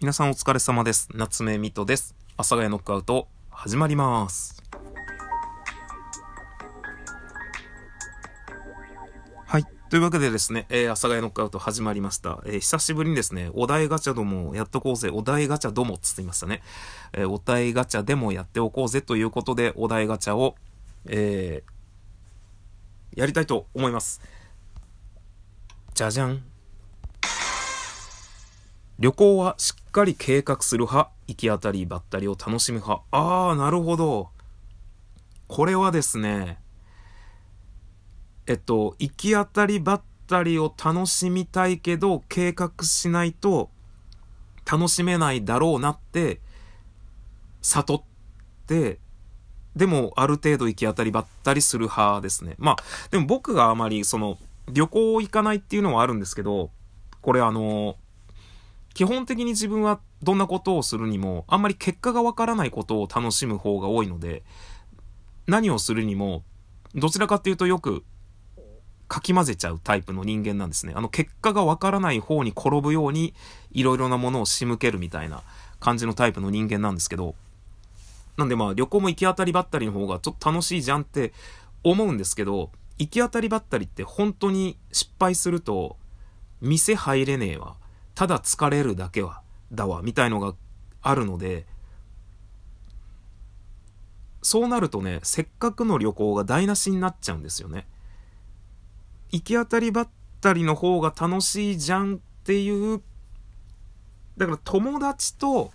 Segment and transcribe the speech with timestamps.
[0.00, 1.10] 皆さんお疲れ様です。
[1.12, 2.14] 夏目ミトです。
[2.32, 4.62] 阿佐ヶ谷ノックアウト、始まります。
[9.44, 9.66] はい。
[9.90, 12.40] というわけでですね、えー、阿佐ヶ谷ノックアウト始まりました。
[12.46, 16.62] えー久しぶりにですね、お題ガチャどもやっとこうぜ、お題ガチャどもっつって言いましたね。
[17.12, 20.56] えーお題ガチャでもやっておこうぜということで、お題ガチャを、
[21.04, 24.22] えーやりたいと思います。
[25.92, 26.42] じゃじゃん。
[28.98, 33.02] 旅行はしっかり計画する派、行き当たりばったりを楽しむ派。
[33.10, 34.30] あー、なるほど。
[35.48, 36.60] これはですね、
[38.46, 43.68] えっと、行き当たりばったりを楽しみたいけど、計画しないと
[44.70, 46.40] 楽しめないだろうなって、
[47.60, 48.02] 悟っ
[48.68, 49.00] て、
[49.74, 52.54] でもある程度行き当たりばったりする派ですね。
[52.58, 52.76] まあ、
[53.10, 56.70] でも僕があまりその、旅行行かないっていうのはあるんですけど、
[57.22, 57.96] これあの、
[59.00, 64.42] 基本的に自分はどんなことをするにも、あんまり結果がわからないことを楽しむ方が多いので、
[65.46, 66.44] 何をするにも、
[66.94, 68.04] どちらかっていうとよく、
[69.08, 70.92] かき混ぜちゃうタイプの人間なんですね。
[70.94, 73.32] あの、結果がわからない方に転ぶように、
[73.72, 75.44] いろいろなものを仕向けるみたいな
[75.78, 77.34] 感じのタイプの人間なんですけど、
[78.36, 81.32] なんでまあ旅行も行き当たりばったりの方がちょっと楽しいじゃんって
[81.84, 85.96] 思うんですけど、行き当たりばったりって本当に失敗すると、
[86.60, 87.79] 店入れねえわ。
[88.20, 89.40] ただ疲れるだけは、
[89.72, 90.54] だわ、みたいのが
[91.00, 91.64] あるので、
[94.42, 97.86] そうなるとね、せっかくの旅行が台無しになっちゃうんですよね。
[99.30, 100.08] 行き当たりばっ
[100.42, 103.00] たりの方が楽しいじゃんっていう、
[104.36, 105.70] だから友達と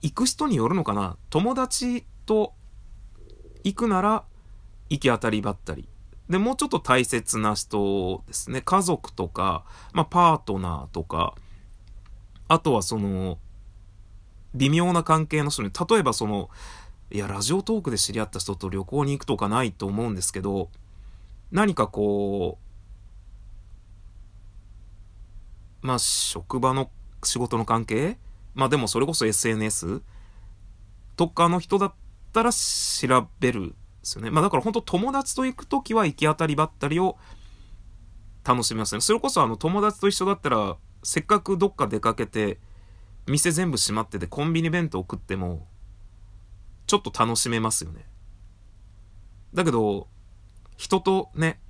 [0.00, 2.54] 行く人によるのかな友達と
[3.64, 4.22] 行くなら
[4.90, 5.88] 行き当たりばったり。
[6.30, 8.62] で、もうちょっと大切な人ですね。
[8.62, 11.34] 家族とか、まあ、パートナーとか、
[12.48, 13.38] あとはその、
[14.54, 16.50] 微妙な関係の人に、例えばその、
[17.10, 20.70] いや、ラジオトークで知り合った人と旅行に行くとかないと思うんですけど、
[21.52, 22.58] 何かこ
[25.82, 26.90] う、まあ、職場の
[27.24, 28.18] 仕事の関係？
[28.54, 30.02] まあでもそれこそ SNS
[31.16, 31.94] とかの人だっ
[32.32, 34.30] たら調べるですよね。
[34.30, 37.16] まあだから本当友達と行くときは行き当たりばったりを
[38.44, 39.00] 楽しみますね。
[39.00, 40.76] それこそあの友達と一緒だったら
[41.08, 42.58] せっかくどっか出かけて
[43.26, 45.66] 店全部閉まっててコンビニ弁当食っても
[46.86, 48.04] ちょっと楽しめますよね。
[49.54, 50.06] だけど
[50.76, 51.60] 人とね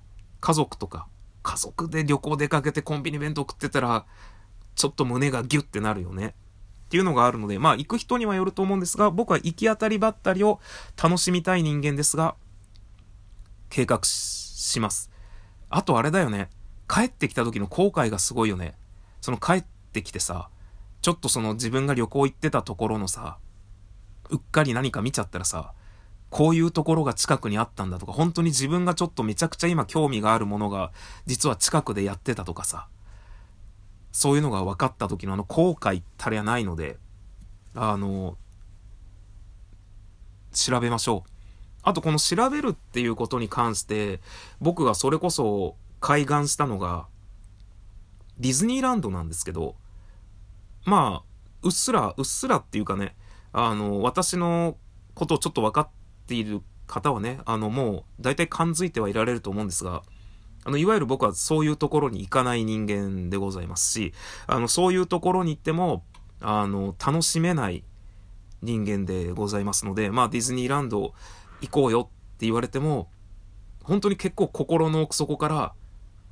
[0.40, 1.06] 家族とか
[1.44, 4.06] 家族で旅行出かけてコンビニ弁当食ってたら
[4.74, 6.34] ちょっと胸がギュッてなるよね。
[6.86, 10.58] っていうのがあるので、まあ行く人にはよると思うんですが、僕は行き当たりばったりを
[11.00, 12.34] 楽しみたい人間ですが、
[13.68, 14.10] 計画し
[14.70, 15.10] します。
[15.68, 16.48] あとあれだよね。
[16.88, 18.74] 帰ってきた時の後悔がすごいよね。
[19.20, 20.48] その帰ってきてさ、
[21.02, 23.38] ちょっとその自分が旅行行ってたところのさ、
[24.30, 25.72] うっかり何か見ちゃったらさ、
[26.30, 30.92] こういうところが近くにあったんだとか、本当に自分がちょっとめちゃくちゃ今興味があるものが、
[31.26, 32.88] 実は近くでやってたとかさ、
[34.12, 36.98] そういうのが分かった時のあの後悔たりゃないので、
[37.74, 38.36] あの、
[40.52, 41.30] 調べましょう。
[41.82, 44.20] あとこの調べるっていうことに関して、
[44.60, 47.06] 僕がそれこそ開眼したのが、
[48.38, 49.74] ディズニーランドなんですけど、
[50.84, 51.28] まあ、
[51.62, 53.16] うっすら、うっすらっていうかね、
[53.52, 54.76] あの、私の
[55.14, 55.88] ことをちょっと分かっ
[56.26, 60.02] ている方はね、あの、もう、大体感づいてはいられると思うんですが、
[60.64, 64.12] あの、いわゆる僕はそういうところに行かない人間でございますし、
[64.46, 66.04] あの、そういうところに行っても、
[66.40, 67.84] あの、楽しめない
[68.62, 71.14] 人間でございますので、まあ、ディズニーランド
[71.60, 73.10] 行こうよって言われても、
[73.82, 75.72] 本当に結構心の奥底から、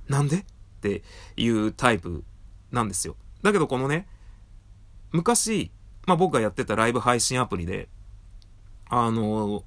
[0.09, 0.45] なんで？
[0.87, 1.03] って
[1.37, 2.25] いうタイプ
[2.71, 3.17] なんですよ。
[3.43, 4.07] だけどこのね、
[5.13, 5.71] 昔、
[6.07, 7.89] まあ僕がやってたライブ配信アプリで、
[8.89, 9.65] あの、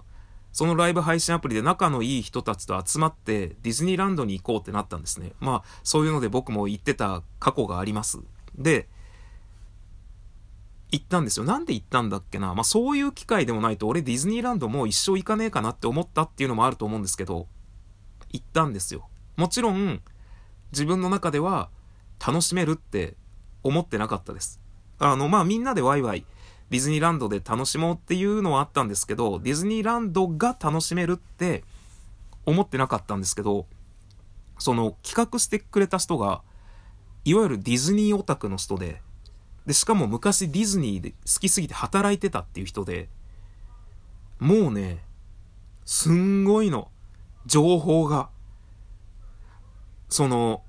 [0.51, 5.33] そのライブ配信アプリで仲のいい人たちと集まってディズニーランドに行こうってなったんですね。
[5.39, 8.19] まあそういうので僕も行ってた過去があります。
[8.55, 8.87] で、
[10.91, 11.45] 行ったんですよ。
[11.45, 12.55] なんで行ったんだっけな？
[12.55, 17.47] まあそういう機会でもないと俺ディズニーランドもう一生行かねえかなって思ったっていうのもあると思うんですけど、
[18.31, 19.07] 行ったんですよ。
[19.37, 20.01] もちろん
[20.71, 21.69] 自分の中では
[22.25, 23.15] 楽しめるって
[23.63, 24.59] 思ってなかったです。
[24.99, 26.25] あのまあみんなでワイワイ
[26.69, 31.63] ディズニーランドで楽しもうっていうのはあったんですけど、ディズニーランドが楽しめるって
[32.45, 33.65] 思ってなかったんですけど、
[34.59, 36.41] その企画してくれた人が、
[37.25, 39.01] いわゆるディズニーオタクの人で、
[39.65, 43.09] で、しかも昔ディズニーで好きすぎて働いてたっていう人で、
[44.39, 45.03] もうね、
[45.85, 46.89] すんごいの、
[47.47, 48.29] 情報が。
[50.09, 50.63] その、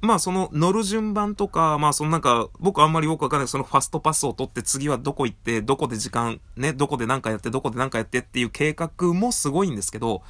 [0.00, 10.22] まあその乗る順番とか、まあそのなんか、僕あんまりよくわかんないそのファストパスを取って次はどこ行って、どこで時間、ね、どこで何かやって、どこで何かやってっていう計画もすごいんですけど、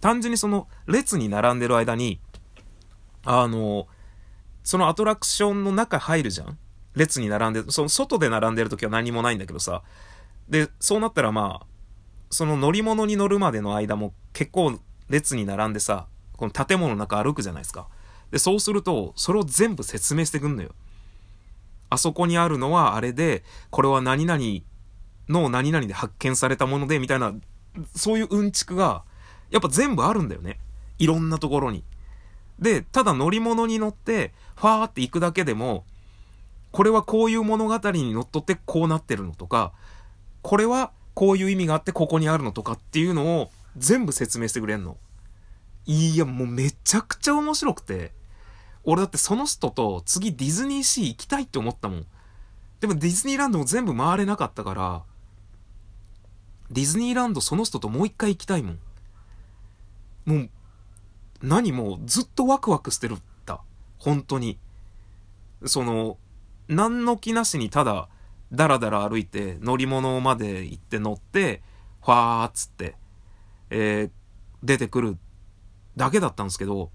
[0.00, 2.20] 単純にその列に並んでる間に、
[3.24, 3.86] あの、
[4.64, 6.58] そのアトラクションの中入るじゃん？
[6.96, 9.82] 列に並んで、その外で並んでる時は何もないんだけどさ。
[10.48, 11.66] で、そうなったらまあ、
[12.30, 14.78] その乗り物に乗るまでの間も結構
[15.08, 16.08] 列に並んでさ、
[16.40, 17.86] この建物の中歩くじゃないですか。
[18.30, 20.70] で、そうすると、それを全部説明してくんのよ。
[21.90, 24.42] あそこにあるのはあれで、これは何々
[25.28, 27.34] の何々で発見されたもので、みたいな、
[27.94, 29.04] そういううんちくが、
[29.50, 30.58] やっぱ全部あるんだよね。
[30.98, 31.84] いろんなところに。
[32.58, 35.84] で、ただ乗り物に乗って、ファーって行くだけでも、
[36.72, 39.72] これはこういう物語にのっとってこうなってるのとか、
[40.40, 44.96] これはこういう意味があってここにあるのとかっていうのを全部説明してくれんの。
[45.92, 48.12] いや、もうめちゃくちゃ面白くて。
[48.84, 52.06] 俺だってその人と次ディズニーシー行きたいって思ったもん。
[52.78, 55.02] でもディズニーランドも全部回れなかったから、
[56.70, 58.78] ディズニーランドその人ともう一回行きたいもん。
[60.26, 60.50] もう、
[61.42, 63.60] 何もうずっとワクワクしてるった。
[63.98, 64.58] 本当に。
[65.66, 66.18] その、
[66.68, 68.08] 何の気なしにただ、
[68.52, 71.62] だらだら歩いて乗り物まで行って乗って、
[72.00, 72.94] ファーっつって、
[73.70, 74.10] えー、
[74.62, 75.18] 出てくる
[75.96, 76.90] だけだったんですけど、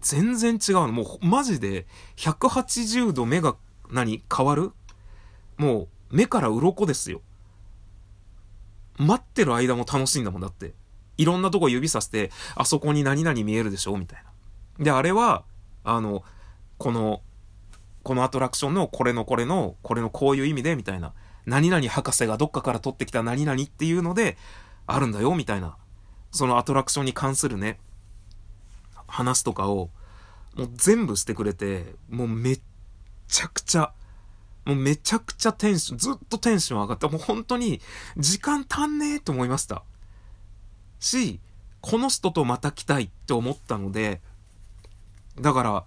[0.00, 0.92] 全然違うの。
[0.92, 1.86] もうマジで
[2.16, 3.56] 180度目が
[3.90, 4.22] 何？
[4.34, 4.72] 変わる？
[5.56, 7.20] もう目から鱗ですよ。
[8.96, 10.74] 待ってる間も楽しいんだもんだって。
[11.16, 13.96] いろんなとこ指さして、あそこに何々見えるでしょ？
[13.96, 14.22] みたい
[14.78, 14.84] な。
[14.84, 15.44] で、あれは、
[15.82, 16.22] あの、
[16.78, 17.22] この、
[18.04, 21.12] このアトラクションのこれのこれの、これのこういう意味で、みたいな。
[21.44, 24.36] 何々博士がどっかから取ってきた何々っていうので、
[24.86, 25.76] あるんだよ、みたいな。
[26.30, 27.80] そのアトラクションに関するね、
[29.08, 29.90] 話とかを、
[30.54, 32.60] もう全部してくれて、もうめっ
[33.26, 33.92] ちゃくちゃ、
[34.64, 37.08] もうめちゃくちゃテンション、ずっとテンション上がった。
[37.08, 37.80] もう本当に、
[38.16, 39.82] 時間足んねえと思いました。
[41.00, 41.40] し、
[41.80, 44.20] この人とまた来たいって思ったので、
[45.40, 45.84] だから、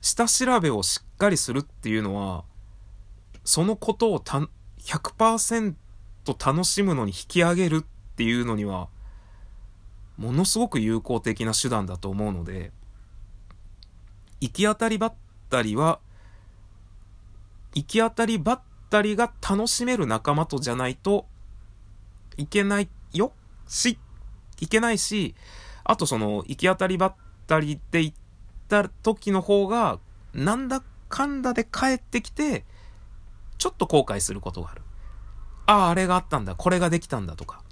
[0.00, 2.44] 下調べをしっかりするっていうのは、
[3.44, 4.48] そのことをた
[4.80, 5.74] 100%
[6.26, 8.88] 楽しむのに引き上げるっていうのには、
[10.16, 12.72] ものすごく有効的な手段だと思うので、
[14.40, 15.14] 行き当たりばっ
[15.50, 16.00] たりは、
[17.74, 18.60] 行き当たりばっ
[18.90, 21.26] たりが楽しめる仲間とじゃないと
[22.36, 23.32] いけないよ
[23.66, 23.98] し、
[24.60, 25.34] いけないし、
[25.84, 27.14] あとその、行き当たりばっ
[27.46, 28.14] たりって言っ
[28.68, 29.98] た時の方が、
[30.34, 32.64] なんだかんだで帰ってきて、
[33.58, 34.82] ちょっと後悔することがある。
[35.66, 37.62] ああ、あれがあったんだ、これができたんだとか。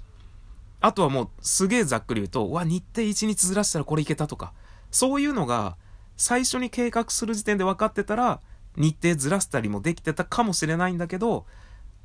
[0.85, 4.53] あとはもうすげえざっくり言うと、わ、日程1日ずらしたらこれいけたとか、
[4.91, 5.77] そういうのが
[6.15, 8.39] 最初に計画する時点で分かってたら、
[8.77, 11.47] 日程ずらしたりもできてたかもしれないんだけど、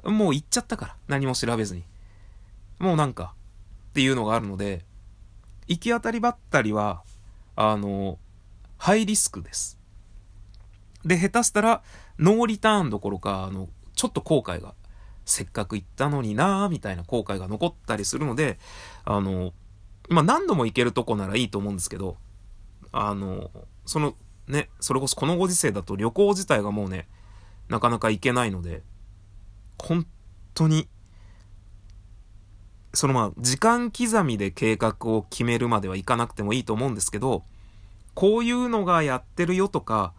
[0.03, 1.85] もう行っちゃったから、何も調べずに。
[2.79, 3.35] もうなんか、
[3.91, 4.87] っていうのがあるので、
[5.69, 7.03] 行き当たりばったりは、
[7.56, 8.19] あの、
[8.79, 9.79] ハイリスクです。
[11.05, 11.83] で、下手したら、
[12.19, 14.73] ノーリターンどころか、あの、ちょっと後悔が
[15.31, 18.59] せっかく行ったのになぁ、みたいな後悔が残ったりするので、
[19.05, 19.53] あの、
[20.09, 22.17] まあ、何度も行けるとこならいいと思うんですけど、
[22.93, 23.50] あの、
[23.87, 24.15] その、
[24.49, 27.09] ね、それこそこのご時世だと旅行自体がもうね、
[27.69, 28.82] なかなか行けないので、
[29.78, 30.05] 本
[30.55, 30.88] 当に、
[32.93, 37.45] そのまあ、時間刻みで計画を決めるまではいかなくてもいいと思うんですけど、
[38.14, 40.12] こういうのがやってるよとか、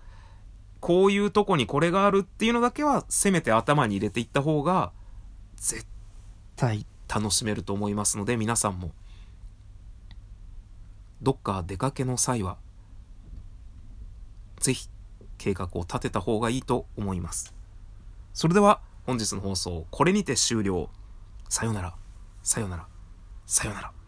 [0.79, 4.93] こういうとこにこれがあるっていうのだけは、せめて頭に入れていった方が、
[5.61, 5.85] 絶
[6.55, 8.91] 対楽しめると思いますので皆さんも。
[11.21, 12.57] どっか出かけの際は
[14.59, 14.89] 是非
[15.37, 17.53] 計画を立てた方がいいと思います。
[18.33, 20.89] それでは本日の放送これにて終了。
[21.47, 21.95] さよなら。
[22.41, 22.87] さよなら。
[23.45, 24.00] さよなら。